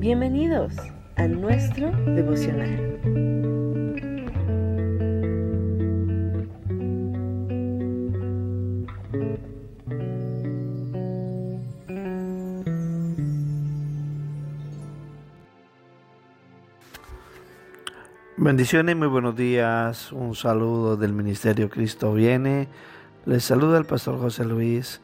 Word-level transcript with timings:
Bienvenidos 0.00 0.72
a 1.16 1.26
nuestro 1.28 1.90
devocional. 2.06 2.98
Bendiciones, 18.38 18.96
muy 18.96 19.08
buenos 19.08 19.36
días. 19.36 20.12
Un 20.12 20.34
saludo 20.34 20.96
del 20.96 21.12
Ministerio 21.12 21.68
Cristo 21.68 22.14
Viene. 22.14 22.68
Les 23.26 23.44
saluda 23.44 23.76
el 23.76 23.84
pastor 23.84 24.18
José 24.18 24.46
Luis 24.46 25.02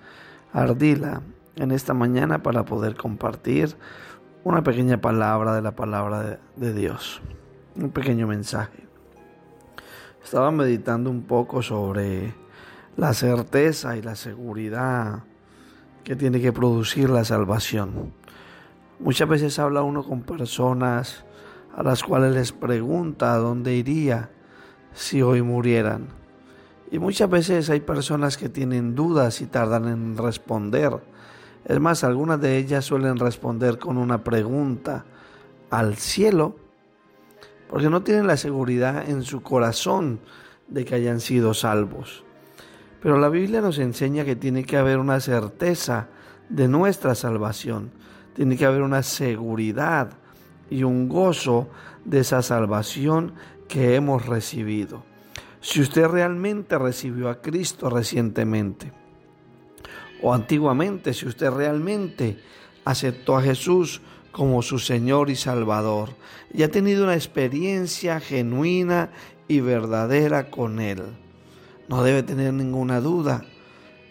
Ardila 0.55 1.21
en 1.57 1.71
esta 1.71 1.93
mañana 1.93 2.43
para 2.43 2.65
poder 2.65 2.97
compartir 2.97 3.77
una 4.47 4.63
pequeña 4.63 5.01
palabra 5.01 5.57
de 5.57 5.61
la 5.61 5.75
palabra 5.75 6.39
de, 6.55 6.73
Dios. 6.73 7.21
Un 7.75 7.91
pequeño 7.91 8.29
mensaje. 8.29 8.87
Estaba 10.23 10.53
meditando 10.53 11.11
un 11.11 11.23
poco 11.23 11.63
sobre 11.63 12.33
la 12.97 13.13
certeza 13.13 13.97
y 13.97 14.03
la 14.03 14.15
seguridad 14.15 15.25
que 16.05 16.15
tiene 16.15 16.41
que 16.41 16.53
producir 16.53 17.11
la 17.11 17.25
salvación. 17.25 18.13
Muchas 19.01 19.29
veces 19.29 19.59
habla 19.59 19.83
uno 19.83 20.05
con 20.05 20.23
personas 20.23 21.25
a 21.75 21.83
las 21.83 22.05
cuales 22.05 22.33
les 22.33 22.53
pregunta 22.53 23.35
dónde 23.39 23.75
iría 23.75 24.31
si 24.95 25.23
hoy 25.23 25.43
murieran. 25.43 26.07
Y 26.93 27.01
muchas 27.01 27.29
veces 27.29 27.69
hay 27.69 27.81
personas 27.81 28.37
que 28.37 28.49
tienen 28.49 28.95
dudas 28.95 29.41
y 29.41 29.47
tardan 29.47 29.89
en 29.89 30.17
responder. 30.17 31.01
Es 31.67 31.81
más, 31.81 32.05
algunas 32.05 32.41
de 32.41 32.59
ellas 32.59 32.85
suelen 32.85 33.19
responder 33.19 33.79
con 33.79 33.99
una 33.99 34.23
pregunta 34.23 35.05
al 35.69 35.97
cielo, 35.97 36.55
porque 37.69 37.91
no 37.91 38.03
tienen 38.03 38.29
la 38.29 38.37
seguridad 38.37 39.09
en 39.11 39.25
su 39.25 39.43
corazón 39.43 40.21
de 40.69 40.85
que 40.85 40.95
hayan 40.95 41.19
sido 41.21 41.55
salvos. 41.55 42.23
Pero 43.03 43.19
la 43.19 43.29
Biblia 43.29 43.61
nos 43.61 43.81
enseña 43.81 44.25
que 44.25 44.37
tiene 44.37 44.65
que 44.65 44.77
haber 44.77 44.99
una 44.99 45.19
certeza 45.19 46.07
de 46.49 46.69
nuestra 46.69 47.17
salvación, 47.17 47.91
tiene 48.35 48.57
que 48.57 48.65
haber 48.65 48.83
una 48.83 49.03
seguridad 49.03 50.11
y 50.71 50.85
un 50.85 51.09
gozo 51.09 51.69
de 52.05 52.21
esa 52.21 52.43
salvación 52.43 53.33
que 53.67 53.97
hemos 53.97 54.27
recibido. 54.27 55.03
Si 55.61 55.81
usted 55.81 56.07
realmente 56.07 56.79
recibió 56.79 57.29
a 57.29 57.41
Cristo 57.41 57.91
recientemente 57.91 58.93
o 60.23 60.33
antiguamente, 60.33 61.15
si 61.15 61.27
usted 61.27 61.51
realmente 61.51 62.39
aceptó 62.85 63.37
a 63.37 63.43
Jesús 63.43 64.01
como 64.33 64.63
su 64.63 64.79
Señor 64.79 65.31
y 65.31 65.37
Salvador 65.37 66.11
y 66.53 66.63
ha 66.63 66.71
tenido 66.71 67.05
una 67.05 67.15
experiencia 67.15 68.21
genuina 68.21 69.11
y 69.49 69.61
verdadera 69.61 70.51
con 70.51 70.81
Él, 70.81 71.03
no 71.89 72.03
debe 72.03 72.23
tener 72.23 72.53
ninguna 72.53 73.01
duda. 73.01 73.45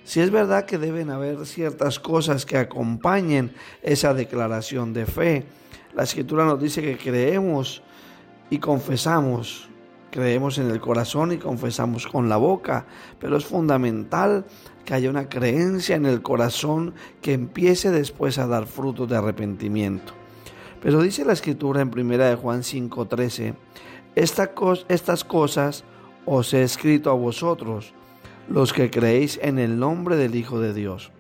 Si 0.04 0.20
es 0.20 0.30
verdad 0.30 0.66
que 0.66 0.78
deben 0.78 1.10
haber 1.10 1.46
ciertas 1.46 2.00
cosas 2.00 2.46
que 2.46 2.58
acompañen 2.58 3.54
esa 3.82 4.14
declaración 4.14 4.94
de 4.94 5.06
fe, 5.06 5.46
la 5.96 6.04
escritura 6.04 6.46
nos 6.46 6.62
dice 6.62 6.82
que 6.82 6.98
creemos 6.98 7.82
y 8.50 8.60
confesamos. 8.60 9.70
Creemos 10.16 10.58
en 10.60 10.72
el 10.72 10.80
corazón 10.80 11.34
y 11.34 11.38
confesamos 11.38 12.08
con 12.08 12.30
la 12.30 12.38
boca, 12.38 12.86
pero 13.20 13.36
es 13.36 13.44
fundamental 13.44 14.46
que 14.86 14.94
haya 14.94 15.10
una 15.10 15.28
creencia 15.28 15.98
en 15.98 16.06
el 16.06 16.22
corazón 16.22 16.94
que 17.22 17.34
empiece 17.34 17.92
después 17.92 18.38
a 18.38 18.48
dar 18.48 18.66
frutos 18.66 19.10
de 19.10 19.18
arrepentimiento. 19.18 20.14
Pero 20.82 21.02
dice 21.02 21.26
la 21.26 21.34
escritura 21.34 21.82
en 21.82 21.90
1 21.90 22.30
de 22.30 22.36
Juan 22.36 22.64
5:13, 22.64 23.56
estas 24.16 25.24
cosas 25.26 25.84
os 26.26 26.54
he 26.54 26.64
escrito 26.64 27.10
a 27.12 27.14
vosotros, 27.16 27.94
los 28.48 28.72
que 28.72 28.90
creéis 28.90 29.38
en 29.44 29.60
el 29.60 29.78
nombre 29.78 30.16
del 30.16 30.36
Hijo 30.36 30.62
de 30.62 30.74
Dios, 30.74 31.12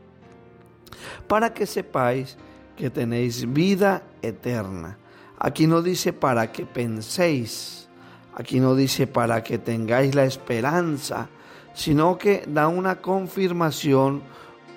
para 1.27 1.53
que 1.53 1.65
sepáis 1.65 2.37
que 2.77 2.89
tenéis 2.89 3.51
vida 3.51 4.03
eterna. 4.21 4.97
Aquí 5.37 5.67
no 5.67 5.81
dice 5.81 6.13
para 6.13 6.53
que 6.53 6.65
penséis, 6.65 7.89
aquí 8.35 8.59
no 8.59 8.75
dice 8.75 9.07
para 9.07 9.43
que 9.43 9.57
tengáis 9.57 10.13
la 10.13 10.25
esperanza, 10.25 11.29
sino 11.73 12.17
que 12.17 12.43
da 12.47 12.67
una 12.67 13.01
confirmación, 13.01 14.21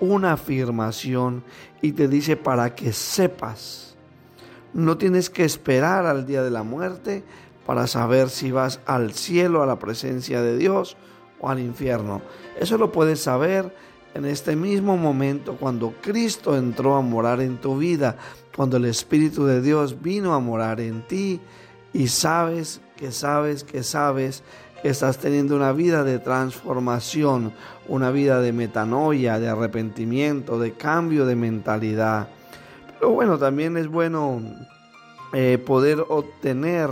una 0.01 0.35
afirmación 0.35 1.45
y 1.83 1.93
te 1.93 2.09
dice 2.09 2.37
para 2.37 2.75
que 2.75 2.93
sepas. 2.93 3.97
No 4.73 4.97
tienes 4.97 5.29
que 5.29 5.45
esperar 5.45 6.07
al 6.07 6.27
día 6.27 6.43
de 6.43 6.51
la 6.51 6.63
muerte 6.63 7.25
para 7.67 7.87
saber 7.87 8.31
si 8.31 8.51
vas 8.51 8.81
al 8.87 9.13
cielo, 9.13 9.63
a 9.63 9.67
la 9.67 9.79
presencia 9.79 10.41
de 10.41 10.57
Dios 10.57 10.97
o 11.41 11.51
al 11.51 11.59
infierno. 11.59 12.23
Eso 12.59 12.79
lo 12.79 12.93
puedes 12.93 13.21
saber 13.21 13.75
en 14.15 14.25
este 14.25 14.57
mismo 14.57 14.97
momento 14.97 15.57
cuando 15.57 15.95
Cristo 16.01 16.57
entró 16.57 16.97
a 16.97 17.03
morar 17.03 17.41
en 17.41 17.59
tu 17.59 17.77
vida, 17.77 18.17
cuando 18.55 18.77
el 18.77 18.87
Espíritu 18.87 19.45
de 19.45 19.61
Dios 19.61 20.01
vino 20.01 20.35
a 20.35 20.41
morar 20.41 20.81
en 20.81 21.03
ti 21.07 21.41
y 21.93 22.09
sabes 22.09 22.81
que 22.97 23.13
sabes 23.13 23.65
que 23.65 23.83
sabes 23.83 24.43
que 24.83 24.89
estás 24.89 25.19
teniendo 25.19 25.57
una 25.57 25.73
vida 25.73 26.05
de 26.05 26.19
transformación, 26.19 27.53
una 27.89 28.11
vida 28.11 28.41
de 28.41 28.53
metanoia, 28.53 29.39
de 29.39 29.49
arrepentimiento, 29.49 30.59
de 30.59 30.73
cambio 30.73 31.27
de 31.27 31.37
mentalidad. 31.37 32.29
Pero 32.99 33.13
bueno, 33.13 33.39
también 33.39 33.77
es 33.77 33.89
bueno 33.89 34.41
eh, 35.33 35.59
poder 35.59 36.05
obtener 36.09 36.91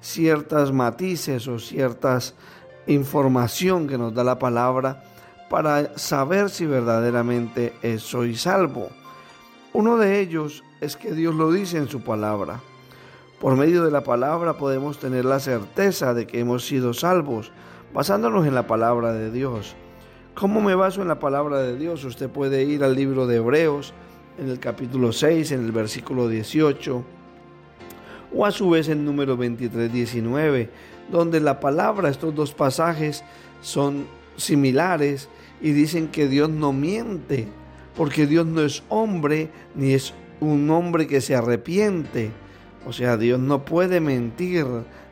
ciertas 0.00 0.72
matices 0.72 1.46
o 1.46 1.58
ciertas 1.58 2.34
información 2.86 3.86
que 3.86 3.98
nos 3.98 4.14
da 4.14 4.24
la 4.24 4.38
palabra 4.38 5.04
para 5.50 5.98
saber 5.98 6.48
si 6.48 6.64
verdaderamente 6.64 7.74
soy 7.98 8.36
salvo. 8.36 8.88
Uno 9.72 9.96
de 9.96 10.20
ellos 10.20 10.64
es 10.80 10.96
que 10.96 11.12
Dios 11.12 11.34
lo 11.34 11.52
dice 11.52 11.76
en 11.76 11.88
su 11.88 12.02
palabra. 12.02 12.60
Por 13.40 13.56
medio 13.56 13.82
de 13.86 13.90
la 13.90 14.04
palabra 14.04 14.58
podemos 14.58 14.98
tener 14.98 15.24
la 15.24 15.40
certeza 15.40 16.12
de 16.12 16.26
que 16.26 16.40
hemos 16.40 16.66
sido 16.66 16.92
salvos, 16.92 17.52
basándonos 17.94 18.46
en 18.46 18.54
la 18.54 18.66
palabra 18.66 19.14
de 19.14 19.30
Dios. 19.30 19.76
¿Cómo 20.34 20.60
me 20.60 20.74
baso 20.74 21.00
en 21.00 21.08
la 21.08 21.20
palabra 21.20 21.60
de 21.60 21.78
Dios? 21.78 22.04
Usted 22.04 22.28
puede 22.28 22.64
ir 22.64 22.84
al 22.84 22.94
libro 22.94 23.26
de 23.26 23.36
Hebreos, 23.36 23.94
en 24.38 24.50
el 24.50 24.60
capítulo 24.60 25.12
6, 25.12 25.52
en 25.52 25.64
el 25.64 25.72
versículo 25.72 26.28
18, 26.28 27.02
o 28.36 28.44
a 28.44 28.50
su 28.50 28.68
vez 28.68 28.90
en 28.90 29.06
número 29.06 29.38
23, 29.38 29.90
19, 29.90 30.68
donde 31.10 31.40
la 31.40 31.60
palabra, 31.60 32.10
estos 32.10 32.34
dos 32.34 32.52
pasajes 32.52 33.24
son 33.62 34.06
similares 34.36 35.30
y 35.62 35.72
dicen 35.72 36.08
que 36.08 36.28
Dios 36.28 36.50
no 36.50 36.74
miente, 36.74 37.48
porque 37.96 38.26
Dios 38.26 38.44
no 38.44 38.60
es 38.60 38.82
hombre 38.90 39.50
ni 39.74 39.94
es 39.94 40.12
un 40.40 40.68
hombre 40.68 41.06
que 41.06 41.22
se 41.22 41.34
arrepiente. 41.34 42.32
O 42.86 42.92
sea, 42.92 43.16
Dios 43.16 43.38
no 43.38 43.64
puede 43.64 44.00
mentir, 44.00 44.66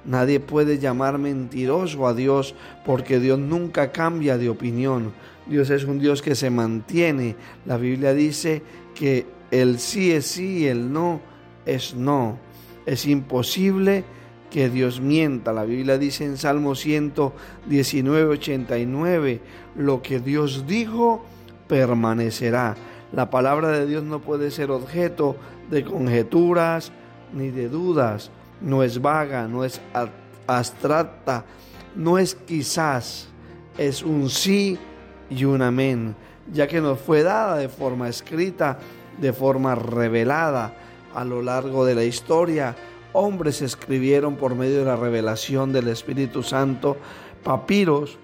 nadie 0.04 0.40
puede 0.40 0.78
llamar 0.78 1.18
mentiroso 1.18 2.06
a 2.06 2.14
Dios 2.14 2.54
porque 2.84 3.20
Dios 3.20 3.38
nunca 3.38 3.92
cambia 3.92 4.38
de 4.38 4.48
opinión. 4.48 5.12
Dios 5.46 5.70
es 5.70 5.84
un 5.84 5.98
Dios 5.98 6.22
que 6.22 6.34
se 6.34 6.50
mantiene. 6.50 7.36
La 7.66 7.76
Biblia 7.76 8.14
dice 8.14 8.62
que 8.94 9.26
el 9.50 9.78
sí 9.78 10.12
es 10.12 10.26
sí, 10.26 10.66
el 10.66 10.92
no 10.92 11.20
es 11.66 11.94
no. 11.94 12.38
Es 12.86 13.06
imposible 13.06 14.04
que 14.50 14.70
Dios 14.70 15.00
mienta. 15.00 15.52
La 15.52 15.64
Biblia 15.64 15.98
dice 15.98 16.24
en 16.24 16.38
Salmo 16.38 16.74
119, 16.74 18.24
89, 18.24 19.40
lo 19.76 20.02
que 20.02 20.20
Dios 20.20 20.66
dijo 20.66 21.24
permanecerá. 21.66 22.76
La 23.12 23.30
palabra 23.30 23.68
de 23.68 23.86
Dios 23.86 24.04
no 24.04 24.20
puede 24.20 24.50
ser 24.50 24.70
objeto 24.70 25.37
de 25.70 25.84
conjeturas 25.84 26.93
ni 27.32 27.50
de 27.50 27.69
dudas. 27.69 28.30
No 28.60 28.82
es 28.82 29.00
vaga, 29.00 29.46
no 29.46 29.64
es 29.64 29.80
abstracta, 30.46 31.44
no 31.94 32.19
es 32.19 32.34
quizás, 32.34 33.28
es 33.76 34.02
un 34.02 34.28
sí 34.30 34.78
y 35.30 35.44
un 35.44 35.62
amén, 35.62 36.16
ya 36.52 36.66
que 36.66 36.80
nos 36.80 36.98
fue 36.98 37.22
dada 37.22 37.56
de 37.56 37.69
forma 37.69 38.08
escrita, 38.08 38.78
de 39.20 39.32
forma 39.32 39.75
revelada 39.75 40.75
a 41.14 41.25
lo 41.25 41.42
largo 41.42 41.84
de 41.84 41.94
la 41.94 42.04
historia 42.04 42.75
hombres 43.12 43.62
escribieron 43.62 44.36
por 44.36 44.54
medio 44.54 44.78
de 44.78 44.84
la 44.84 44.96
revelación 44.96 45.72
del 45.72 45.88
Espíritu 45.88 46.42
Santo 46.42 46.96
papiros 47.42 48.19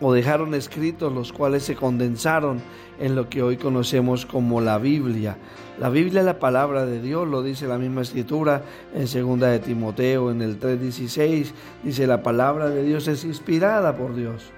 o 0.00 0.12
dejaron 0.12 0.54
escritos 0.54 1.12
los 1.12 1.32
cuales 1.32 1.62
se 1.62 1.76
condensaron 1.76 2.60
en 2.98 3.14
lo 3.14 3.28
que 3.28 3.42
hoy 3.42 3.56
conocemos 3.56 4.26
como 4.26 4.60
la 4.60 4.78
Biblia. 4.78 5.36
La 5.78 5.88
Biblia 5.88 6.20
es 6.20 6.26
la 6.26 6.38
palabra 6.38 6.84
de 6.86 7.00
Dios, 7.00 7.26
lo 7.28 7.42
dice 7.42 7.66
la 7.66 7.78
misma 7.78 8.02
escritura 8.02 8.62
en 8.94 9.08
segunda 9.08 9.48
de 9.48 9.58
Timoteo 9.60 10.30
en 10.30 10.42
el 10.42 10.58
3:16, 10.58 11.52
dice 11.82 12.06
la 12.06 12.22
palabra 12.22 12.68
de 12.68 12.82
Dios 12.82 13.08
es 13.08 13.24
inspirada 13.24 13.96
por 13.96 14.14
Dios. 14.14 14.50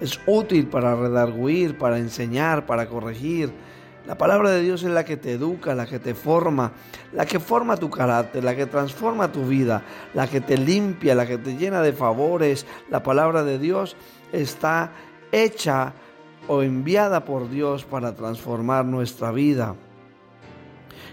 Es 0.00 0.20
útil 0.26 0.66
para 0.66 0.94
redarguir, 0.94 1.78
para 1.78 1.98
enseñar, 1.98 2.66
para 2.66 2.86
corregir. 2.86 3.50
La 4.06 4.16
palabra 4.16 4.50
de 4.50 4.62
Dios 4.62 4.84
es 4.84 4.90
la 4.90 5.04
que 5.04 5.16
te 5.16 5.32
educa, 5.32 5.74
la 5.74 5.84
que 5.84 5.98
te 5.98 6.14
forma, 6.14 6.72
la 7.12 7.26
que 7.26 7.40
forma 7.40 7.76
tu 7.76 7.90
carácter, 7.90 8.44
la 8.44 8.54
que 8.54 8.66
transforma 8.66 9.32
tu 9.32 9.44
vida, 9.46 9.82
la 10.14 10.28
que 10.28 10.40
te 10.40 10.56
limpia, 10.56 11.16
la 11.16 11.26
que 11.26 11.38
te 11.38 11.56
llena 11.56 11.82
de 11.82 11.92
favores. 11.92 12.66
La 12.88 13.02
palabra 13.02 13.42
de 13.42 13.58
Dios 13.58 13.96
está 14.32 14.92
hecha 15.32 15.92
o 16.46 16.62
enviada 16.62 17.24
por 17.24 17.50
Dios 17.50 17.84
para 17.84 18.14
transformar 18.14 18.84
nuestra 18.84 19.32
vida. 19.32 19.74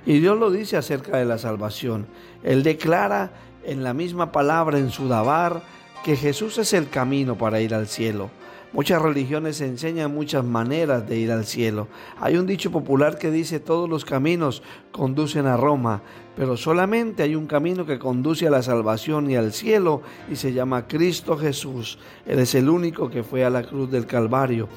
Y 0.06 0.20
Dios 0.20 0.38
lo 0.38 0.52
dice 0.52 0.78
acerca 0.78 1.18
de 1.18 1.26
la 1.26 1.40
salvación. 1.40 2.06
Él 2.44 2.62
declara 2.62 3.32
en 3.64 3.84
la 3.84 3.96
misma 3.96 4.32
palabra 4.32 4.78
en 4.78 4.92
su 4.92 5.08
Dabar 5.08 5.64
que 6.04 6.16
Jesús 6.16 6.60
es 6.60 6.74
el 6.74 6.90
camino 6.90 7.38
para 7.38 7.60
ir 7.60 7.74
al 7.74 7.88
cielo. 7.88 8.30
Muchas 8.74 9.04
religiones 9.04 9.62
enseñan 9.62 10.12
muchas 10.12 10.44
maneras 10.44 11.08
de 11.08 11.18
ir 11.18 11.32
al 11.32 11.46
cielo. 11.46 11.88
Hay 12.20 12.38
un 12.38 12.48
dicho 12.48 12.72
popular 12.72 13.20
que 13.20 13.30
dice 13.30 13.60
todos 13.60 13.88
los 13.88 14.04
caminos 14.04 14.64
conducen 14.92 15.46
a 15.46 15.58
Roma, 15.58 16.02
pero 16.36 16.58
solamente 16.58 17.22
hay 17.22 17.36
un 17.36 17.46
camino 17.46 17.86
que 17.86 18.00
conduce 18.00 18.48
a 18.48 18.50
la 18.50 18.64
salvación 18.64 19.30
y 19.30 19.36
al 19.36 19.54
cielo 19.54 20.02
y 20.28 20.38
se 20.38 20.54
llama 20.54 20.88
Cristo 20.88 21.38
Jesús. 21.38 22.00
Él 22.26 22.40
es 22.40 22.56
el 22.56 22.68
único 22.68 23.12
que 23.12 23.22
fue 23.22 23.46
a 23.46 23.52
la 23.52 23.62
cruz 23.62 23.92
del 23.92 24.08
Calvario. 24.08 24.68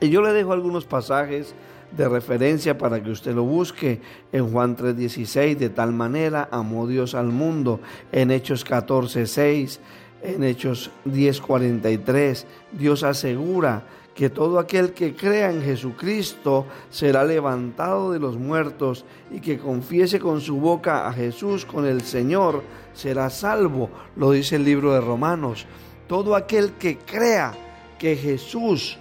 Y 0.00 0.08
yo 0.08 0.22
le 0.22 0.32
dejo 0.32 0.54
algunos 0.54 0.86
pasajes 0.86 1.54
de 1.94 2.08
referencia 2.08 2.78
para 2.78 3.02
que 3.02 3.10
usted 3.10 3.34
lo 3.34 3.44
busque 3.44 4.00
en 4.32 4.50
Juan 4.50 4.74
3:16, 4.74 5.58
de 5.58 5.68
tal 5.68 5.92
manera 5.92 6.48
amó 6.50 6.86
Dios 6.86 7.14
al 7.14 7.26
mundo, 7.26 7.80
en 8.10 8.30
Hechos 8.30 8.64
14:6 8.64 9.80
en 10.22 10.44
Hechos 10.44 10.90
10:43, 11.04 12.46
Dios 12.72 13.02
asegura 13.02 13.84
que 14.14 14.30
todo 14.30 14.58
aquel 14.58 14.92
que 14.92 15.14
crea 15.14 15.50
en 15.50 15.62
Jesucristo 15.62 16.66
será 16.90 17.22
levantado 17.22 18.12
de 18.12 18.18
los 18.18 18.36
muertos 18.36 19.04
y 19.30 19.40
que 19.40 19.58
confiese 19.58 20.18
con 20.18 20.40
su 20.40 20.56
boca 20.56 21.06
a 21.06 21.12
Jesús 21.12 21.66
con 21.66 21.84
el 21.84 22.00
Señor 22.00 22.62
será 22.94 23.28
salvo, 23.28 23.90
lo 24.16 24.30
dice 24.30 24.56
el 24.56 24.64
libro 24.64 24.94
de 24.94 25.02
Romanos. 25.02 25.66
Todo 26.08 26.34
aquel 26.34 26.72
que 26.72 26.96
crea 26.96 27.52
que 27.98 28.16
Jesús 28.16 28.98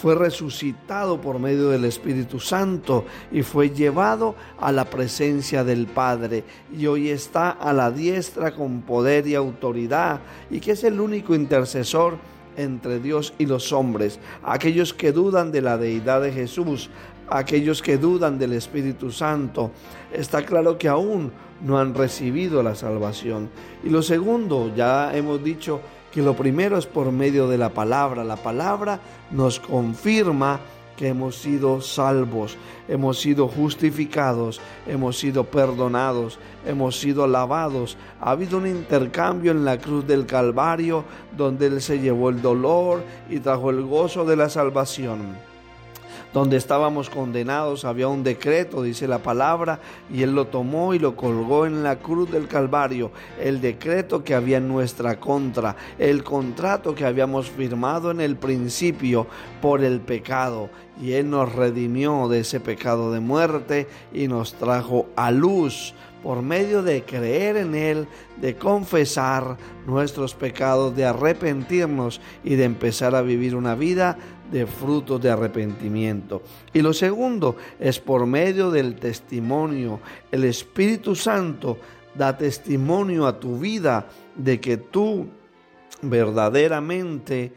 fue 0.00 0.14
resucitado 0.14 1.20
por 1.20 1.40
medio 1.40 1.70
del 1.70 1.84
Espíritu 1.84 2.38
Santo 2.38 3.04
y 3.32 3.42
fue 3.42 3.70
llevado 3.70 4.36
a 4.60 4.70
la 4.70 4.84
presencia 4.84 5.64
del 5.64 5.88
Padre 5.88 6.44
y 6.72 6.86
hoy 6.86 7.08
está 7.08 7.50
a 7.50 7.72
la 7.72 7.90
diestra 7.90 8.54
con 8.54 8.82
poder 8.82 9.26
y 9.26 9.34
autoridad 9.34 10.20
y 10.50 10.60
que 10.60 10.72
es 10.72 10.84
el 10.84 11.00
único 11.00 11.34
intercesor 11.34 12.16
entre 12.56 13.00
Dios 13.00 13.34
y 13.38 13.46
los 13.46 13.72
hombres, 13.72 14.20
aquellos 14.44 14.94
que 14.94 15.10
dudan 15.10 15.50
de 15.50 15.62
la 15.62 15.76
deidad 15.76 16.22
de 16.22 16.30
Jesús, 16.30 16.90
aquellos 17.28 17.82
que 17.82 17.98
dudan 17.98 18.38
del 18.38 18.52
Espíritu 18.52 19.10
Santo, 19.10 19.72
está 20.12 20.44
claro 20.44 20.78
que 20.78 20.86
aún 20.86 21.32
no 21.60 21.76
han 21.76 21.94
recibido 21.94 22.62
la 22.62 22.76
salvación. 22.76 23.50
Y 23.82 23.90
lo 23.90 24.02
segundo, 24.02 24.72
ya 24.76 25.16
hemos 25.16 25.42
dicho, 25.42 25.80
que 26.12 26.22
lo 26.22 26.34
primero 26.34 26.78
es 26.78 26.86
por 26.86 27.12
medio 27.12 27.48
de 27.48 27.58
la 27.58 27.70
palabra. 27.70 28.24
La 28.24 28.36
palabra 28.36 29.00
nos 29.30 29.60
confirma 29.60 30.60
que 30.96 31.08
hemos 31.08 31.36
sido 31.36 31.80
salvos, 31.80 32.56
hemos 32.88 33.20
sido 33.20 33.46
justificados, 33.46 34.60
hemos 34.86 35.16
sido 35.16 35.44
perdonados, 35.44 36.38
hemos 36.66 36.98
sido 36.98 37.26
lavados. 37.26 37.96
Ha 38.20 38.32
habido 38.32 38.58
un 38.58 38.66
intercambio 38.66 39.52
en 39.52 39.64
la 39.64 39.78
cruz 39.78 40.06
del 40.06 40.26
Calvario 40.26 41.04
donde 41.36 41.66
Él 41.66 41.80
se 41.80 42.00
llevó 42.00 42.30
el 42.30 42.42
dolor 42.42 43.02
y 43.30 43.38
trajo 43.38 43.70
el 43.70 43.82
gozo 43.82 44.24
de 44.24 44.36
la 44.36 44.48
salvación 44.48 45.47
donde 46.32 46.56
estábamos 46.56 47.08
condenados, 47.10 47.84
había 47.84 48.08
un 48.08 48.22
decreto, 48.22 48.82
dice 48.82 49.08
la 49.08 49.18
palabra, 49.18 49.80
y 50.12 50.22
Él 50.22 50.34
lo 50.34 50.46
tomó 50.46 50.94
y 50.94 50.98
lo 50.98 51.16
colgó 51.16 51.66
en 51.66 51.82
la 51.82 51.96
cruz 51.96 52.30
del 52.30 52.48
Calvario, 52.48 53.10
el 53.40 53.60
decreto 53.60 54.22
que 54.22 54.34
había 54.34 54.58
en 54.58 54.68
nuestra 54.68 55.18
contra, 55.18 55.76
el 55.98 56.22
contrato 56.22 56.94
que 56.94 57.04
habíamos 57.04 57.48
firmado 57.48 58.10
en 58.10 58.20
el 58.20 58.36
principio 58.36 59.26
por 59.62 59.82
el 59.82 60.00
pecado, 60.00 60.68
y 61.00 61.12
Él 61.12 61.30
nos 61.30 61.52
redimió 61.52 62.28
de 62.28 62.40
ese 62.40 62.60
pecado 62.60 63.12
de 63.12 63.20
muerte 63.20 63.86
y 64.12 64.28
nos 64.28 64.54
trajo 64.54 65.06
a 65.16 65.30
luz 65.30 65.94
por 66.22 66.42
medio 66.42 66.82
de 66.82 67.02
creer 67.02 67.56
en 67.56 67.74
Él, 67.74 68.08
de 68.40 68.56
confesar 68.56 69.56
nuestros 69.86 70.34
pecados, 70.34 70.94
de 70.94 71.04
arrepentirnos 71.04 72.20
y 72.44 72.56
de 72.56 72.64
empezar 72.64 73.14
a 73.14 73.22
vivir 73.22 73.54
una 73.54 73.74
vida 73.74 74.18
de 74.50 74.66
frutos 74.66 75.20
de 75.20 75.30
arrepentimiento. 75.30 76.42
Y 76.72 76.80
lo 76.80 76.92
segundo 76.92 77.56
es 77.78 78.00
por 78.00 78.26
medio 78.26 78.70
del 78.70 78.96
testimonio. 78.96 80.00
El 80.32 80.44
Espíritu 80.44 81.14
Santo 81.14 81.78
da 82.14 82.36
testimonio 82.36 83.26
a 83.26 83.38
tu 83.38 83.58
vida 83.58 84.06
de 84.34 84.60
que 84.60 84.76
tú 84.76 85.28
verdaderamente 86.02 87.52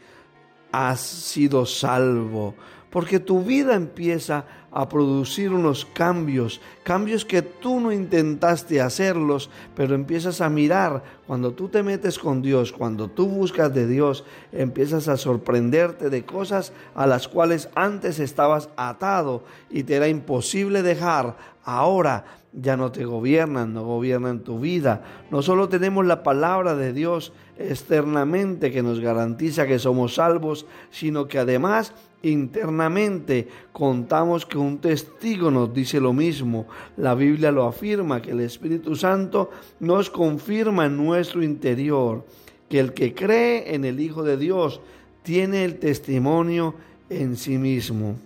has 0.70 1.00
sido 1.00 1.66
salvo 1.66 2.54
porque 2.92 3.18
tu 3.18 3.42
vida 3.42 3.74
empieza 3.74 4.44
a 4.72 4.88
producir 4.88 5.52
unos 5.52 5.84
cambios, 5.84 6.60
cambios 6.82 7.24
que 7.24 7.42
tú 7.42 7.78
no 7.78 7.92
intentaste 7.92 8.80
hacerlos, 8.80 9.50
pero 9.76 9.94
empiezas 9.94 10.40
a 10.40 10.48
mirar 10.48 11.02
cuando 11.26 11.52
tú 11.52 11.68
te 11.68 11.82
metes 11.82 12.18
con 12.18 12.40
Dios, 12.40 12.72
cuando 12.72 13.08
tú 13.08 13.26
buscas 13.28 13.72
de 13.74 13.86
Dios, 13.86 14.24
empiezas 14.50 15.08
a 15.08 15.18
sorprenderte 15.18 16.08
de 16.08 16.24
cosas 16.24 16.72
a 16.94 17.06
las 17.06 17.28
cuales 17.28 17.68
antes 17.74 18.18
estabas 18.18 18.70
atado 18.76 19.44
y 19.70 19.82
te 19.82 19.96
era 19.96 20.08
imposible 20.08 20.82
dejar, 20.82 21.36
ahora 21.64 22.24
ya 22.52 22.76
no 22.76 22.92
te 22.92 23.04
gobiernan, 23.04 23.72
no 23.72 23.84
gobiernan 23.84 24.40
tu 24.40 24.58
vida. 24.58 25.02
No 25.30 25.42
solo 25.42 25.68
tenemos 25.68 26.04
la 26.04 26.22
palabra 26.22 26.74
de 26.74 26.92
Dios 26.92 27.32
externamente 27.56 28.70
que 28.70 28.82
nos 28.82 29.00
garantiza 29.00 29.66
que 29.66 29.78
somos 29.78 30.14
salvos, 30.14 30.66
sino 30.90 31.28
que 31.28 31.38
además 31.38 31.94
internamente 32.22 33.48
contamos 33.72 34.46
que 34.46 34.58
un 34.58 34.78
testigo 34.78 35.50
nos 35.50 35.72
dice 35.72 36.00
lo 36.00 36.12
mismo. 36.12 36.66
La 36.96 37.14
Biblia 37.14 37.50
lo 37.50 37.66
afirma, 37.66 38.22
que 38.22 38.30
el 38.30 38.40
Espíritu 38.40 38.96
Santo 38.96 39.50
nos 39.80 40.10
confirma 40.10 40.86
en 40.86 40.96
nuestro 40.96 41.42
interior 41.42 42.24
que 42.68 42.80
el 42.80 42.94
que 42.94 43.14
cree 43.14 43.74
en 43.74 43.84
el 43.84 44.00
Hijo 44.00 44.22
de 44.22 44.38
Dios 44.38 44.80
tiene 45.22 45.64
el 45.64 45.78
testimonio 45.78 46.74
en 47.10 47.36
sí 47.36 47.58
mismo. 47.58 48.16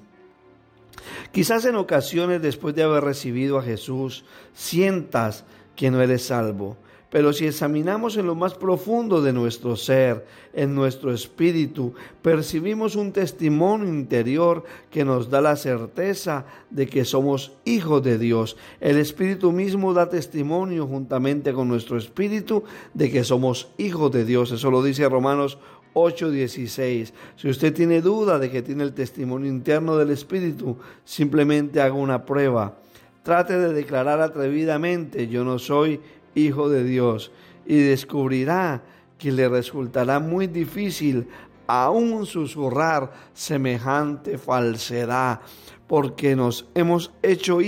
Quizás 1.32 1.64
en 1.64 1.74
ocasiones 1.74 2.40
después 2.40 2.74
de 2.74 2.84
haber 2.84 3.02
recibido 3.02 3.58
a 3.58 3.62
Jesús 3.62 4.24
sientas 4.54 5.44
que 5.74 5.90
no 5.90 6.00
eres 6.00 6.26
salvo. 6.26 6.76
Pero 7.10 7.32
si 7.32 7.46
examinamos 7.46 8.16
en 8.16 8.26
lo 8.26 8.34
más 8.34 8.54
profundo 8.54 9.22
de 9.22 9.32
nuestro 9.32 9.76
ser, 9.76 10.26
en 10.52 10.74
nuestro 10.74 11.12
espíritu, 11.12 11.94
percibimos 12.20 12.96
un 12.96 13.12
testimonio 13.12 13.88
interior 13.88 14.64
que 14.90 15.04
nos 15.04 15.30
da 15.30 15.40
la 15.40 15.54
certeza 15.54 16.46
de 16.70 16.86
que 16.88 17.04
somos 17.04 17.52
hijos 17.64 18.02
de 18.02 18.18
Dios. 18.18 18.56
El 18.80 18.98
Espíritu 18.98 19.52
mismo 19.52 19.94
da 19.94 20.08
testimonio 20.08 20.86
juntamente 20.86 21.52
con 21.52 21.68
nuestro 21.68 21.96
espíritu 21.96 22.64
de 22.92 23.10
que 23.10 23.22
somos 23.22 23.68
hijos 23.78 24.10
de 24.10 24.24
Dios. 24.24 24.50
Eso 24.50 24.70
lo 24.70 24.82
dice 24.82 25.08
Romanos 25.08 25.58
8:16. 25.94 27.14
Si 27.36 27.48
usted 27.48 27.72
tiene 27.72 28.02
duda 28.02 28.38
de 28.38 28.50
que 28.50 28.62
tiene 28.62 28.82
el 28.82 28.92
testimonio 28.92 29.48
interno 29.48 29.96
del 29.96 30.10
Espíritu, 30.10 30.76
simplemente 31.04 31.80
haga 31.80 31.94
una 31.94 32.24
prueba. 32.24 32.78
Trate 33.22 33.58
de 33.58 33.72
declarar 33.72 34.20
atrevidamente, 34.20 35.26
yo 35.26 35.42
no 35.42 35.58
soy 35.58 36.00
hijo 36.36 36.68
de 36.68 36.84
Dios, 36.84 37.32
y 37.66 37.78
descubrirá 37.78 38.84
que 39.18 39.32
le 39.32 39.48
resultará 39.48 40.20
muy 40.20 40.46
difícil 40.46 41.26
aún 41.66 42.26
susurrar 42.26 43.12
semejante 43.34 44.38
falsedad, 44.38 45.40
porque 45.88 46.36
nos 46.36 46.68
hemos 46.74 47.12
hecho 47.22 47.58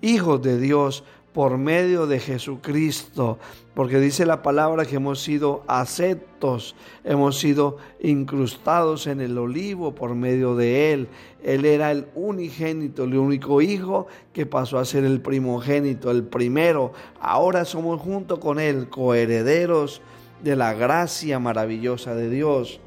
hijos 0.00 0.42
de 0.42 0.60
Dios 0.60 1.02
por 1.34 1.58
medio 1.58 2.06
de 2.06 2.20
Jesucristo, 2.20 3.40
porque 3.74 3.98
dice 3.98 4.24
la 4.24 4.40
palabra 4.40 4.86
que 4.86 4.94
hemos 4.94 5.20
sido 5.20 5.64
aceptos, 5.66 6.76
hemos 7.02 7.40
sido 7.40 7.76
incrustados 8.00 9.08
en 9.08 9.20
el 9.20 9.36
olivo 9.36 9.96
por 9.96 10.14
medio 10.14 10.54
de 10.54 10.92
Él. 10.92 11.08
Él 11.42 11.64
era 11.64 11.90
el 11.90 12.06
unigénito, 12.14 13.02
el 13.02 13.16
único 13.16 13.60
hijo 13.60 14.06
que 14.32 14.46
pasó 14.46 14.78
a 14.78 14.84
ser 14.84 15.04
el 15.04 15.20
primogénito, 15.20 16.12
el 16.12 16.22
primero. 16.22 16.92
Ahora 17.18 17.64
somos 17.64 18.00
junto 18.00 18.38
con 18.38 18.60
Él 18.60 18.88
coherederos 18.88 20.02
de 20.44 20.54
la 20.54 20.72
gracia 20.72 21.40
maravillosa 21.40 22.14
de 22.14 22.30
Dios. 22.30 22.78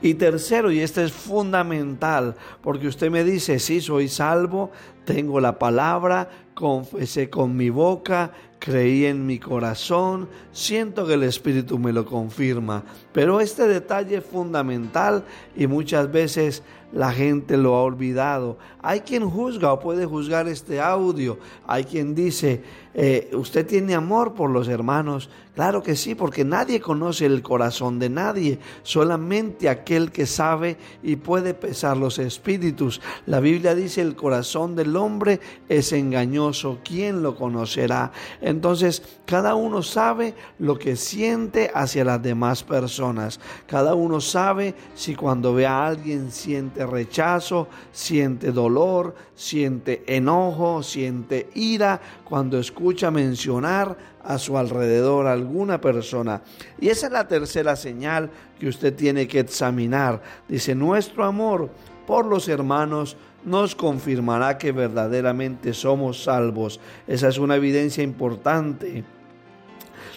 Y 0.00 0.14
tercero, 0.14 0.70
y 0.72 0.80
este 0.80 1.04
es 1.04 1.12
fundamental, 1.12 2.34
porque 2.60 2.88
usted 2.88 3.10
me 3.10 3.24
dice, 3.24 3.58
sí, 3.58 3.80
soy 3.80 4.08
salvo, 4.08 4.70
tengo 5.04 5.40
la 5.40 5.58
palabra, 5.58 6.28
confesé 6.54 7.30
con 7.30 7.56
mi 7.56 7.70
boca, 7.70 8.32
creí 8.58 9.06
en 9.06 9.26
mi 9.26 9.38
corazón, 9.38 10.28
siento 10.52 11.06
que 11.06 11.14
el 11.14 11.24
Espíritu 11.24 11.78
me 11.78 11.92
lo 11.92 12.04
confirma. 12.04 12.84
Pero 13.12 13.40
este 13.40 13.66
detalle 13.66 14.18
es 14.18 14.24
fundamental 14.24 15.24
y 15.56 15.66
muchas 15.66 16.10
veces 16.10 16.62
la 16.92 17.10
gente 17.12 17.56
lo 17.56 17.74
ha 17.74 17.82
olvidado. 17.82 18.58
Hay 18.80 19.00
quien 19.00 19.28
juzga 19.28 19.72
o 19.72 19.80
puede 19.80 20.06
juzgar 20.06 20.46
este 20.46 20.80
audio. 20.80 21.38
Hay 21.66 21.84
quien 21.84 22.14
dice, 22.14 22.62
eh, 22.94 23.30
¿usted 23.32 23.66
tiene 23.66 23.94
amor 23.94 24.34
por 24.34 24.50
los 24.50 24.68
hermanos? 24.68 25.30
Claro 25.54 25.82
que 25.82 25.96
sí, 25.96 26.14
porque 26.14 26.44
nadie 26.44 26.80
conoce 26.80 27.26
el 27.26 27.42
corazón 27.42 27.98
de 27.98 28.08
nadie, 28.08 28.58
solamente 28.82 29.68
aquel 29.68 30.10
que 30.10 30.24
sabe 30.24 30.78
y 31.02 31.16
puede 31.16 31.52
pesar 31.52 31.98
los 31.98 32.18
espíritus. 32.18 33.02
La 33.26 33.38
Biblia 33.40 33.74
dice, 33.74 34.00
el 34.00 34.16
corazón 34.16 34.74
del 34.74 34.96
hombre 34.96 35.40
es 35.68 35.92
engañoso, 35.92 36.78
¿quién 36.82 37.22
lo 37.22 37.36
conocerá? 37.36 38.12
Entonces, 38.40 39.02
cada 39.26 39.54
uno 39.54 39.82
sabe 39.82 40.34
lo 40.58 40.78
que 40.78 40.96
siente 40.96 41.70
hacia 41.74 42.04
las 42.04 42.22
demás 42.22 42.62
personas. 42.62 43.38
Cada 43.66 43.94
uno 43.94 44.22
sabe 44.22 44.74
si 44.94 45.14
cuando 45.14 45.52
ve 45.52 45.66
a 45.66 45.86
alguien 45.86 46.30
siente 46.30 46.86
rechazo, 46.86 47.68
siente 47.92 48.52
dolor, 48.52 49.14
siente 49.34 50.02
enojo, 50.06 50.82
siente 50.82 51.50
ira, 51.54 52.00
cuando 52.24 52.58
escucha 52.58 52.81
mencionar 53.10 53.96
a 54.22 54.38
su 54.38 54.56
alrededor 54.58 55.26
alguna 55.26 55.80
persona. 55.80 56.42
Y 56.80 56.88
esa 56.88 57.06
es 57.06 57.12
la 57.12 57.28
tercera 57.28 57.76
señal 57.76 58.30
que 58.58 58.68
usted 58.68 58.94
tiene 58.94 59.26
que 59.26 59.40
examinar. 59.40 60.22
Dice, 60.48 60.74
nuestro 60.74 61.24
amor 61.24 61.70
por 62.06 62.26
los 62.26 62.48
hermanos 62.48 63.16
nos 63.44 63.74
confirmará 63.74 64.58
que 64.58 64.72
verdaderamente 64.72 65.74
somos 65.74 66.24
salvos. 66.24 66.80
Esa 67.06 67.28
es 67.28 67.38
una 67.38 67.56
evidencia 67.56 68.02
importante. 68.02 69.04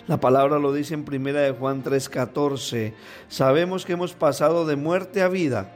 La 0.08 0.20
palabra 0.20 0.60
lo 0.60 0.72
dice 0.72 0.94
en 0.94 1.04
primera 1.04 1.42
de 1.42 1.52
Juan 1.52 1.84
3:14. 1.84 2.94
Sabemos 3.28 3.86
que 3.86 3.94
hemos 3.94 4.14
pasado 4.14 4.66
de 4.66 4.76
muerte 4.76 5.22
a 5.24 5.28
vida. 5.28 5.72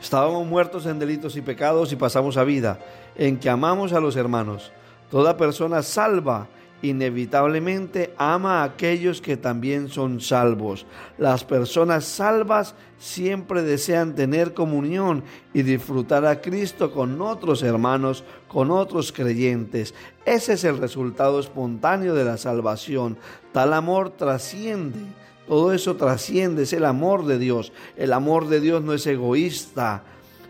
Estábamos 0.00 0.46
muertos 0.46 0.84
en 0.86 0.98
delitos 0.98 1.36
y 1.36 1.40
pecados 1.40 1.92
y 1.92 1.96
pasamos 1.96 2.36
a 2.36 2.44
vida, 2.44 2.78
en 3.14 3.38
que 3.38 3.48
amamos 3.48 3.92
a 3.92 4.00
los 4.00 4.16
hermanos. 4.16 4.72
Toda 5.14 5.36
persona 5.36 5.84
salva 5.84 6.48
inevitablemente 6.82 8.12
ama 8.18 8.62
a 8.62 8.64
aquellos 8.64 9.20
que 9.20 9.36
también 9.36 9.88
son 9.88 10.20
salvos. 10.20 10.86
Las 11.18 11.44
personas 11.44 12.04
salvas 12.04 12.74
siempre 12.98 13.62
desean 13.62 14.16
tener 14.16 14.54
comunión 14.54 15.22
y 15.52 15.62
disfrutar 15.62 16.26
a 16.26 16.40
Cristo 16.40 16.90
con 16.90 17.22
otros 17.22 17.62
hermanos, 17.62 18.24
con 18.48 18.72
otros 18.72 19.12
creyentes. 19.12 19.94
Ese 20.24 20.54
es 20.54 20.64
el 20.64 20.78
resultado 20.78 21.38
espontáneo 21.38 22.16
de 22.16 22.24
la 22.24 22.36
salvación. 22.36 23.16
Tal 23.52 23.72
amor 23.72 24.10
trasciende. 24.10 24.98
Todo 25.46 25.72
eso 25.72 25.94
trasciende, 25.94 26.64
es 26.64 26.72
el 26.72 26.84
amor 26.84 27.24
de 27.24 27.38
Dios. 27.38 27.72
El 27.96 28.12
amor 28.14 28.48
de 28.48 28.58
Dios 28.58 28.82
no 28.82 28.92
es 28.94 29.06
egoísta, 29.06 30.02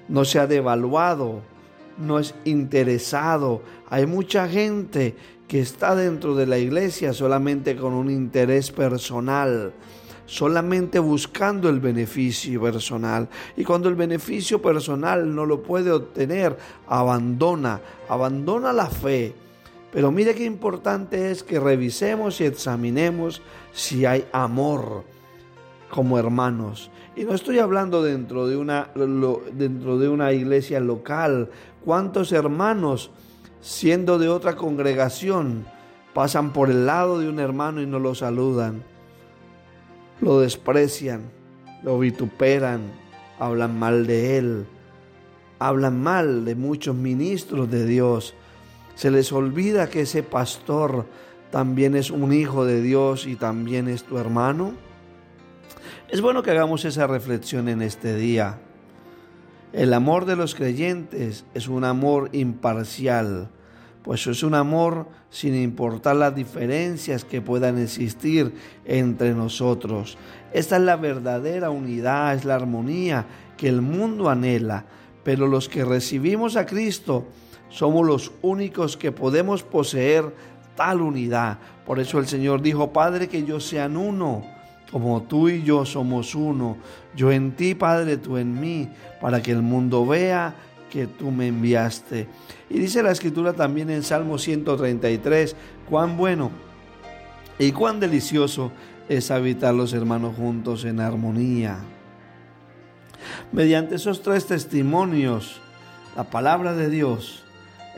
no 0.09 0.25
se 0.25 0.39
ha 0.39 0.47
devaluado, 0.47 1.43
no 1.99 2.19
es 2.19 2.35
interesado. 2.45 3.63
Hay 3.89 4.07
mucha 4.07 4.49
gente 4.49 5.15
que 5.49 5.61
está 5.61 5.95
dentro 5.95 6.35
de 6.35 6.47
la 6.47 6.59
iglesia 6.59 7.13
solamente 7.13 7.77
con 7.77 7.93
un 7.93 8.11
interés 8.11 8.71
personal, 8.71 9.73
solamente 10.27 10.99
buscando 10.99 11.69
el 11.69 11.81
beneficio 11.81 12.61
personal. 12.61 13.29
Y 13.57 13.65
cuando 13.65 13.89
el 13.89 13.95
beneficio 13.95 14.61
personal 14.61 15.35
no 15.35 15.47
lo 15.47 15.63
puede 15.63 15.91
obtener, 15.91 16.57
abandona, 16.87 17.81
abandona 18.09 18.73
la 18.73 18.87
fe. 18.87 19.35
Pero 19.93 20.11
mire 20.11 20.35
qué 20.35 20.45
importante 20.45 21.31
es 21.31 21.45
que 21.45 21.61
revisemos 21.61 22.41
y 22.41 22.45
examinemos 22.45 23.43
si 23.73 24.07
hay 24.07 24.25
amor 24.33 25.05
como 25.95 26.19
hermanos. 26.19 26.91
Y 27.15 27.23
no 27.23 27.35
estoy 27.35 27.61
hablando 27.61 28.03
dentro 28.03 28.49
de 28.49 28.57
una, 28.57 28.89
dentro 29.53 29.97
de 29.97 30.09
una 30.09 30.33
iglesia 30.33 30.81
local. 30.81 31.51
¿Cuántos 31.85 32.33
hermanos 32.33 33.13
siendo 33.65 34.19
de 34.19 34.29
otra 34.29 34.57
congregación, 34.57 35.65
pasan 36.13 36.53
por 36.53 36.69
el 36.69 36.85
lado 36.85 37.19
de 37.19 37.31
un 37.31 37.41
hermano 37.41 37.81
y 37.81 37.87
no 37.87 37.99
lo 37.99 38.15
saludan, 38.15 38.83
lo 40.21 40.41
desprecian, 40.41 41.23
lo 41.83 41.99
vituperan, 41.99 42.93
hablan 43.39 43.79
mal 43.79 44.07
de 44.07 44.37
él, 44.37 44.67
hablan 45.59 46.03
mal 46.03 46.45
de 46.45 46.55
muchos 46.57 46.95
ministros 46.95 47.71
de 47.71 47.87
Dios. 47.87 48.35
Se 48.97 49.11
les 49.11 49.33
olvida 49.33 49.89
que 49.89 50.03
ese 50.03 50.23
pastor 50.23 51.07
también 51.51 51.97
es 51.97 52.11
un 52.11 52.35
hijo 52.35 52.67
de 52.67 52.83
Dios 52.83 53.27
y 53.27 53.35
también 53.35 53.89
es 53.89 54.03
tu 54.03 54.19
hermano. 54.19 54.75
Es 56.07 56.21
bueno 56.21 56.43
que 56.43 56.51
hagamos 56.51 56.85
esa 56.85 57.07
reflexión 57.07 57.67
en 57.67 57.81
este 57.81 58.15
día. 58.15 58.59
El 59.73 59.95
amor 59.95 60.27
de 60.27 60.37
los 60.37 60.55
creyentes 60.55 61.47
es 61.55 61.67
un 61.67 61.83
amor 61.83 62.29
imparcial, 62.33 63.49
pues 64.03 64.27
es 64.27 64.43
un 64.43 64.55
amor 64.55 65.09
sin 65.31 65.55
importar 65.55 66.17
las 66.17 66.35
diferencias 66.35 67.25
que 67.25 67.41
puedan 67.41 67.79
existir 67.79 68.55
entre 68.85 69.33
nosotros. 69.33 70.19
Esta 70.53 70.77
es 70.77 70.83
la 70.83 70.97
verdadera 70.97 71.71
unidad, 71.71 72.35
es 72.35 72.45
la 72.45 72.57
armonía 72.57 73.25
que 73.57 73.71
el 73.71 73.81
mundo 73.81 74.29
anhela, 74.29 74.85
pero 75.25 75.47
los 75.49 75.71
que 75.71 75.87
recibimos 75.87 76.57
a 76.57 76.67
Cristo 76.67 77.25
somos 77.71 78.07
los 78.07 78.31
únicos 78.43 78.99
que 78.99 79.11
podemos 79.11 79.63
poseer 79.63 80.35
tal 80.77 81.01
unidad. 81.01 81.59
Por 81.87 81.99
eso 81.99 82.19
el 82.19 82.27
Señor 82.27 82.61
dijo, 82.61 82.93
Padre, 82.93 83.27
que 83.27 83.39
ellos 83.39 83.65
sean 83.67 83.97
uno 83.97 84.54
como 84.95 85.25
tú 85.25 85.49
y 85.49 85.65
yo 85.65 85.85
somos 85.85 86.37
uno, 86.37 86.77
yo 87.17 87.33
en 87.33 87.57
ti, 87.57 87.75
Padre, 87.75 88.17
tú 88.17 88.39
en 88.39 88.61
mí, 88.61 88.89
para 89.21 89.43
que 89.43 89.51
el 89.51 89.61
mundo 89.61 90.07
vea 90.07 90.55
que 90.89 91.09
tú 91.09 91.33
me 91.33 91.49
enviaste. 91.49 92.29
Y 92.71 92.79
dice 92.79 93.03
la 93.03 93.11
escritura 93.11 93.55
también 93.55 93.91
en 93.91 94.05
Salmo 94.05 94.39
133, 94.39 95.57
cuán 95.91 96.17
bueno 96.17 96.53
y 97.59 97.73
cuán 97.73 97.99
delicioso 97.99 98.71
es 99.09 99.33
habitar 99.33 99.75
los 99.75 99.93
hermanos 99.95 100.37
juntos 100.37 100.85
en 100.85 101.01
armonía. 101.01 101.79
Mediante 103.51 103.97
esos 103.97 104.23
tres 104.23 104.47
testimonios, 104.47 105.61
la 106.15 106.23
palabra 106.23 106.73
de 106.73 106.89
Dios, 106.89 107.43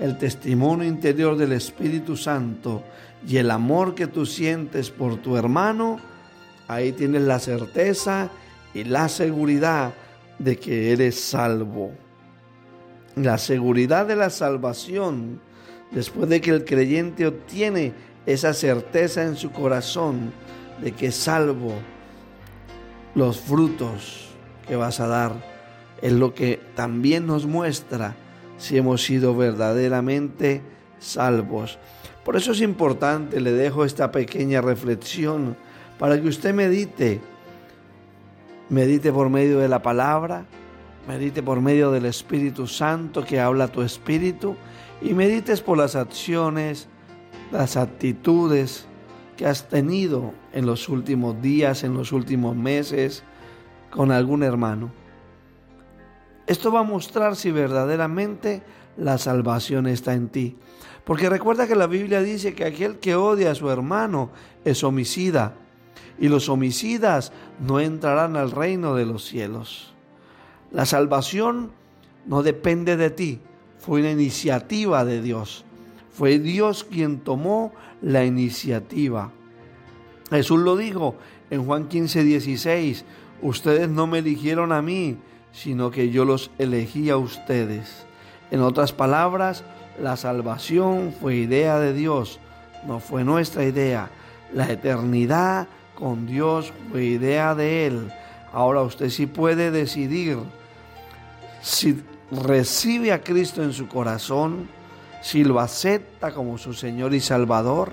el 0.00 0.16
testimonio 0.16 0.88
interior 0.88 1.36
del 1.36 1.52
Espíritu 1.52 2.16
Santo 2.16 2.82
y 3.28 3.36
el 3.36 3.50
amor 3.50 3.94
que 3.94 4.06
tú 4.06 4.24
sientes 4.24 4.90
por 4.90 5.18
tu 5.18 5.36
hermano, 5.36 6.00
Ahí 6.68 6.92
tienes 6.92 7.22
la 7.22 7.38
certeza 7.38 8.30
y 8.74 8.84
la 8.84 9.08
seguridad 9.08 9.94
de 10.38 10.56
que 10.58 10.92
eres 10.92 11.20
salvo. 11.20 11.92
La 13.14 13.38
seguridad 13.38 14.06
de 14.06 14.16
la 14.16 14.30
salvación, 14.30 15.40
después 15.90 16.28
de 16.28 16.40
que 16.40 16.50
el 16.50 16.64
creyente 16.64 17.26
obtiene 17.26 17.94
esa 18.26 18.52
certeza 18.52 19.22
en 19.22 19.36
su 19.36 19.52
corazón 19.52 20.32
de 20.82 20.92
que 20.92 21.06
es 21.06 21.14
salvo, 21.14 21.72
los 23.14 23.40
frutos 23.40 24.28
que 24.68 24.76
vas 24.76 25.00
a 25.00 25.06
dar 25.06 25.32
es 26.02 26.12
lo 26.12 26.34
que 26.34 26.60
también 26.74 27.26
nos 27.26 27.46
muestra 27.46 28.14
si 28.58 28.76
hemos 28.76 29.02
sido 29.04 29.34
verdaderamente 29.34 30.62
salvos. 30.98 31.78
Por 32.24 32.36
eso 32.36 32.52
es 32.52 32.60
importante, 32.60 33.40
le 33.40 33.52
dejo 33.52 33.84
esta 33.84 34.10
pequeña 34.10 34.60
reflexión 34.60 35.56
para 35.98 36.20
que 36.20 36.28
usted 36.28 36.54
medite. 36.54 37.20
Medite 38.68 39.12
por 39.12 39.30
medio 39.30 39.60
de 39.60 39.68
la 39.68 39.80
palabra, 39.80 40.44
medite 41.06 41.42
por 41.42 41.60
medio 41.60 41.92
del 41.92 42.06
Espíritu 42.06 42.66
Santo 42.66 43.24
que 43.24 43.38
habla 43.38 43.68
tu 43.68 43.82
espíritu 43.82 44.56
y 45.00 45.14
medites 45.14 45.60
por 45.60 45.78
las 45.78 45.94
acciones, 45.94 46.88
las 47.52 47.76
actitudes 47.76 48.86
que 49.36 49.46
has 49.46 49.68
tenido 49.68 50.32
en 50.52 50.66
los 50.66 50.88
últimos 50.88 51.40
días, 51.40 51.84
en 51.84 51.94
los 51.94 52.10
últimos 52.10 52.56
meses 52.56 53.22
con 53.90 54.10
algún 54.10 54.42
hermano. 54.42 54.90
Esto 56.46 56.72
va 56.72 56.80
a 56.80 56.84
mostrar 56.84 57.36
si 57.36 57.50
verdaderamente 57.52 58.62
la 58.96 59.18
salvación 59.18 59.86
está 59.86 60.14
en 60.14 60.28
ti. 60.28 60.56
Porque 61.04 61.28
recuerda 61.28 61.68
que 61.68 61.76
la 61.76 61.86
Biblia 61.86 62.20
dice 62.20 62.54
que 62.54 62.64
aquel 62.64 62.98
que 62.98 63.14
odia 63.14 63.52
a 63.52 63.54
su 63.54 63.70
hermano 63.70 64.30
es 64.64 64.82
homicida 64.82 65.54
y 66.18 66.28
los 66.28 66.48
homicidas 66.48 67.32
no 67.60 67.80
entrarán 67.80 68.36
al 68.36 68.50
reino 68.50 68.94
de 68.94 69.06
los 69.06 69.24
cielos. 69.24 69.92
La 70.72 70.86
salvación 70.86 71.70
no 72.26 72.42
depende 72.42 72.96
de 72.96 73.10
ti, 73.10 73.40
fue 73.78 74.00
una 74.00 74.10
iniciativa 74.10 75.04
de 75.04 75.22
Dios. 75.22 75.64
Fue 76.12 76.38
Dios 76.38 76.84
quien 76.84 77.20
tomó 77.20 77.72
la 78.02 78.24
iniciativa. 78.24 79.30
Jesús 80.30 80.60
lo 80.60 80.76
dijo 80.76 81.14
en 81.50 81.64
Juan 81.64 81.88
15, 81.88 82.24
16, 82.24 83.04
Ustedes 83.42 83.88
no 83.88 84.06
me 84.06 84.18
eligieron 84.18 84.72
a 84.72 84.80
mí, 84.82 85.18
sino 85.52 85.90
que 85.90 86.10
yo 86.10 86.24
los 86.24 86.50
elegí 86.58 87.10
a 87.10 87.16
ustedes. 87.16 88.06
En 88.50 88.60
otras 88.60 88.92
palabras, 88.92 89.62
la 90.00 90.16
salvación 90.16 91.14
fue 91.20 91.36
idea 91.36 91.78
de 91.78 91.92
Dios, 91.92 92.40
no 92.86 92.98
fue 92.98 93.24
nuestra 93.24 93.64
idea. 93.64 94.10
La 94.54 94.70
eternidad 94.70 95.68
con 95.98 96.26
Dios 96.26 96.72
fue 96.90 97.04
idea 97.04 97.54
de 97.54 97.86
Él. 97.86 98.12
Ahora 98.52 98.82
usted 98.82 99.10
sí 99.10 99.26
puede 99.26 99.70
decidir 99.70 100.38
si 101.60 102.00
recibe 102.30 103.12
a 103.12 103.22
Cristo 103.22 103.62
en 103.62 103.72
su 103.72 103.88
corazón, 103.88 104.68
si 105.22 105.42
lo 105.42 105.58
acepta 105.58 106.32
como 106.32 106.58
su 106.58 106.72
Señor 106.72 107.14
y 107.14 107.20
Salvador, 107.20 107.92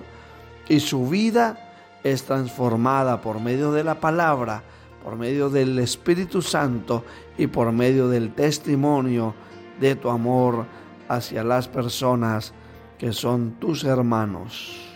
y 0.69 0.79
su 0.79 1.09
vida 1.09 1.57
es 2.03 2.23
transformada 2.23 3.21
por 3.21 3.39
medio 3.39 3.71
de 3.71 3.83
la 3.83 3.99
palabra, 3.99 4.63
por 5.03 5.15
medio 5.15 5.49
del 5.49 5.79
Espíritu 5.79 6.41
Santo 6.41 7.03
y 7.37 7.47
por 7.47 7.71
medio 7.71 8.07
del 8.07 8.33
testimonio 8.33 9.33
de 9.79 9.95
tu 9.95 10.09
amor 10.09 10.65
hacia 11.09 11.43
las 11.43 11.67
personas 11.67 12.53
que 12.97 13.11
son 13.11 13.53
tus 13.59 13.83
hermanos. 13.83 14.92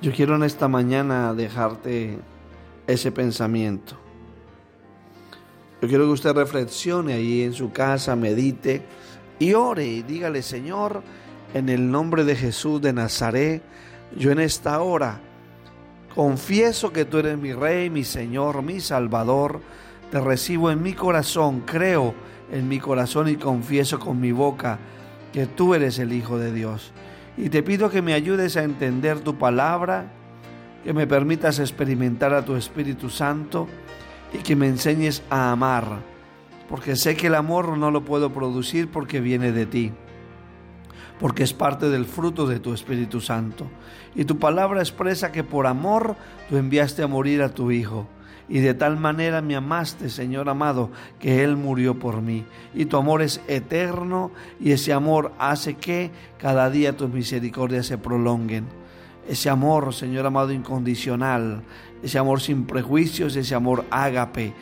Yo 0.00 0.12
quiero 0.12 0.36
en 0.36 0.44
esta 0.44 0.68
mañana 0.68 1.34
dejarte 1.34 2.20
ese 2.86 3.10
pensamiento. 3.10 3.96
Yo 5.82 5.88
quiero 5.88 6.04
que 6.04 6.12
usted 6.12 6.34
reflexione 6.34 7.14
ahí 7.14 7.42
en 7.42 7.52
su 7.52 7.72
casa, 7.72 8.14
medite 8.14 8.82
y 9.40 9.54
ore 9.54 9.86
y 9.86 10.02
dígale, 10.02 10.42
Señor, 10.42 11.02
en 11.52 11.68
el 11.68 11.90
nombre 11.90 12.22
de 12.22 12.36
Jesús 12.36 12.80
de 12.80 12.92
Nazaret, 12.92 13.60
yo 14.16 14.30
en 14.30 14.38
esta 14.38 14.80
hora 14.82 15.20
confieso 16.14 16.92
que 16.92 17.04
tú 17.04 17.18
eres 17.18 17.36
mi 17.36 17.52
Rey, 17.52 17.90
mi 17.90 18.04
Señor, 18.04 18.62
mi 18.62 18.78
Salvador. 18.78 19.60
Te 20.12 20.20
recibo 20.20 20.70
en 20.70 20.80
mi 20.80 20.92
corazón, 20.92 21.62
creo 21.66 22.14
en 22.52 22.68
mi 22.68 22.78
corazón 22.78 23.28
y 23.28 23.34
confieso 23.34 23.98
con 23.98 24.20
mi 24.20 24.30
boca 24.30 24.78
que 25.32 25.46
tú 25.46 25.74
eres 25.74 25.98
el 25.98 26.12
Hijo 26.12 26.38
de 26.38 26.52
Dios. 26.52 26.92
Y 27.38 27.50
te 27.50 27.62
pido 27.62 27.88
que 27.88 28.02
me 28.02 28.14
ayudes 28.14 28.56
a 28.56 28.64
entender 28.64 29.20
tu 29.20 29.38
palabra, 29.38 30.10
que 30.82 30.92
me 30.92 31.06
permitas 31.06 31.60
experimentar 31.60 32.34
a 32.34 32.44
tu 32.44 32.56
Espíritu 32.56 33.10
Santo 33.10 33.68
y 34.32 34.38
que 34.38 34.56
me 34.56 34.66
enseñes 34.66 35.22
a 35.30 35.52
amar, 35.52 36.00
porque 36.68 36.96
sé 36.96 37.16
que 37.16 37.28
el 37.28 37.36
amor 37.36 37.78
no 37.78 37.92
lo 37.92 38.04
puedo 38.04 38.32
producir 38.32 38.90
porque 38.90 39.20
viene 39.20 39.52
de 39.52 39.66
ti, 39.66 39.92
porque 41.20 41.44
es 41.44 41.52
parte 41.52 41.88
del 41.90 42.06
fruto 42.06 42.44
de 42.46 42.58
tu 42.58 42.74
Espíritu 42.74 43.20
Santo. 43.20 43.68
Y 44.16 44.24
tu 44.24 44.38
palabra 44.38 44.80
expresa 44.80 45.30
que 45.30 45.44
por 45.44 45.68
amor 45.68 46.16
tú 46.48 46.56
enviaste 46.56 47.04
a 47.04 47.06
morir 47.06 47.42
a 47.42 47.50
tu 47.50 47.70
Hijo. 47.70 48.08
Y 48.48 48.60
de 48.60 48.74
tal 48.74 48.98
manera 48.98 49.42
me 49.42 49.56
amaste, 49.56 50.08
Señor 50.08 50.48
amado, 50.48 50.90
que 51.18 51.44
Él 51.44 51.56
murió 51.56 51.98
por 51.98 52.22
mí. 52.22 52.44
Y 52.74 52.86
tu 52.86 52.96
amor 52.96 53.22
es 53.22 53.42
eterno 53.46 54.30
y 54.58 54.72
ese 54.72 54.92
amor 54.92 55.32
hace 55.38 55.74
que 55.74 56.10
cada 56.38 56.70
día 56.70 56.96
tus 56.96 57.10
misericordias 57.10 57.86
se 57.86 57.98
prolonguen. 57.98 58.66
Ese 59.28 59.50
amor, 59.50 59.92
Señor 59.92 60.24
amado, 60.24 60.52
incondicional, 60.52 61.62
ese 62.02 62.18
amor 62.18 62.40
sin 62.40 62.64
prejuicios, 62.64 63.36
ese 63.36 63.54
amor 63.54 63.84
ágape. 63.90 64.54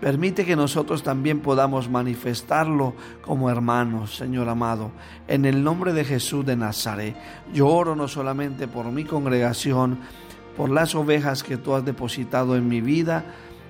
Permite 0.00 0.44
que 0.44 0.56
nosotros 0.56 1.02
también 1.02 1.40
podamos 1.40 1.88
manifestarlo 1.88 2.94
como 3.22 3.50
hermanos, 3.50 4.16
Señor 4.16 4.48
amado. 4.48 4.90
En 5.28 5.44
el 5.44 5.62
nombre 5.62 5.92
de 5.92 6.04
Jesús 6.04 6.44
de 6.44 6.56
Nazaret, 6.56 7.16
yo 7.52 7.68
oro 7.68 7.94
no 7.94 8.08
solamente 8.08 8.66
por 8.66 8.86
mi 8.86 9.04
congregación, 9.04 9.98
por 10.56 10.70
las 10.70 10.94
ovejas 10.94 11.42
que 11.42 11.56
tú 11.56 11.74
has 11.74 11.84
depositado 11.84 12.56
en 12.56 12.68
mi 12.68 12.80
vida, 12.80 13.24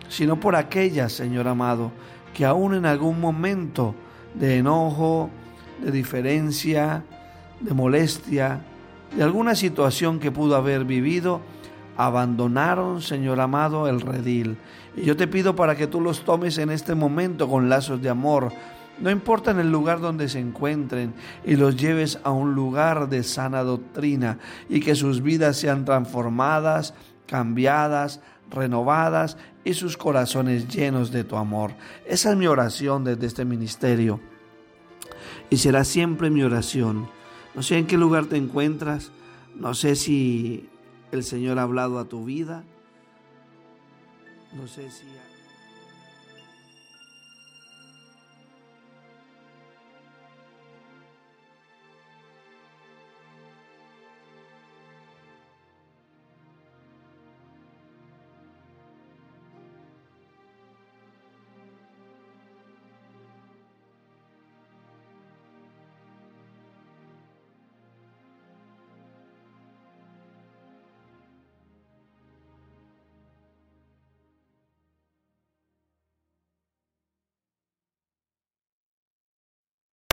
sino 0.08 0.38
por 0.38 0.56
aquellas, 0.56 1.12
Señor 1.12 1.48
amado, 1.48 1.92
que 2.34 2.44
aún 2.44 2.74
en 2.74 2.86
algún 2.86 3.20
momento 3.20 3.94
de 4.34 4.58
enojo, 4.58 5.30
de 5.82 5.90
diferencia, 5.90 7.04
de 7.60 7.74
molestia, 7.74 8.60
de 9.16 9.22
alguna 9.22 9.54
situación 9.54 10.18
que 10.18 10.30
pudo 10.30 10.56
haber 10.56 10.84
vivido, 10.84 11.40
abandonaron, 11.96 13.00
Señor 13.00 13.40
amado, 13.40 13.88
el 13.88 14.00
redil. 14.00 14.56
Y 14.96 15.02
yo 15.02 15.16
te 15.16 15.26
pido 15.26 15.56
para 15.56 15.76
que 15.76 15.86
tú 15.86 16.00
los 16.00 16.24
tomes 16.24 16.58
en 16.58 16.70
este 16.70 16.94
momento 16.94 17.48
con 17.48 17.68
lazos 17.68 18.02
de 18.02 18.08
amor, 18.08 18.52
no 18.98 19.10
importa 19.10 19.50
en 19.50 19.58
el 19.58 19.70
lugar 19.70 20.00
donde 20.00 20.28
se 20.28 20.38
encuentren, 20.38 21.14
y 21.44 21.56
los 21.56 21.76
lleves 21.76 22.18
a 22.22 22.30
un 22.30 22.54
lugar 22.54 23.08
de 23.08 23.22
sana 23.22 23.62
doctrina 23.62 24.38
y 24.68 24.80
que 24.80 24.94
sus 24.94 25.22
vidas 25.22 25.56
sean 25.56 25.84
transformadas, 25.84 26.94
cambiadas, 27.26 28.20
renovadas 28.50 29.36
y 29.64 29.74
sus 29.74 29.96
corazones 29.96 30.68
llenos 30.68 31.10
de 31.10 31.24
tu 31.24 31.36
amor. 31.36 31.72
Esa 32.06 32.30
es 32.30 32.36
mi 32.36 32.46
oración 32.46 33.04
desde 33.04 33.26
este 33.26 33.44
ministerio 33.44 34.20
y 35.50 35.56
será 35.56 35.84
siempre 35.84 36.30
mi 36.30 36.42
oración. 36.42 37.08
No 37.54 37.62
sé 37.62 37.78
en 37.78 37.86
qué 37.86 37.96
lugar 37.96 38.26
te 38.26 38.36
encuentras, 38.36 39.12
no 39.54 39.74
sé 39.74 39.96
si 39.96 40.68
el 41.12 41.24
Señor 41.24 41.58
ha 41.58 41.62
hablado 41.62 41.98
a 41.98 42.06
tu 42.06 42.24
vida, 42.24 42.64
no 44.52 44.66
sé 44.66 44.90
si... 44.90 45.04